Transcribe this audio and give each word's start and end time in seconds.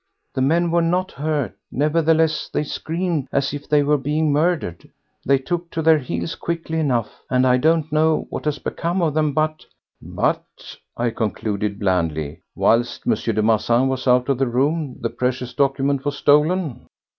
The 0.33 0.41
men 0.41 0.71
were 0.71 0.81
not 0.81 1.11
hurt; 1.11 1.55
nevertheless 1.71 2.49
they 2.51 2.63
screamed 2.63 3.27
as 3.31 3.53
if 3.53 3.69
they 3.69 3.83
were 3.83 3.99
being 3.99 4.31
murdered. 4.33 4.89
They 5.23 5.37
took 5.37 5.69
to 5.69 5.83
their 5.83 5.99
heels 5.99 6.33
quickly 6.33 6.79
enough, 6.79 7.21
and 7.29 7.45
I 7.45 7.57
don't 7.57 7.91
know 7.91 8.25
what 8.31 8.45
has 8.45 8.57
become 8.57 9.03
of 9.03 9.13
them, 9.13 9.31
but..." 9.33 9.63
"But," 10.01 10.75
I 10.97 11.11
concluded 11.11 11.77
blandly, 11.77 12.41
"whilst 12.55 13.03
M. 13.05 13.13
de 13.13 13.43
Marsan 13.43 13.89
was 13.89 14.07
out 14.07 14.27
of 14.27 14.39
the 14.39 14.47
room 14.47 14.97
the 15.01 15.11
precious 15.11 15.53
document 15.53 16.03
was 16.03 16.17
stolen." 16.17 16.87